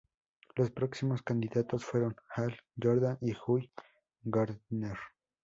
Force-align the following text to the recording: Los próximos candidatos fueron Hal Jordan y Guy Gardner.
Los 0.55 0.71
próximos 0.71 1.21
candidatos 1.21 1.85
fueron 1.85 2.15
Hal 2.27 2.57
Jordan 2.75 3.19
y 3.21 3.33
Guy 3.35 3.71
Gardner. 4.23 4.97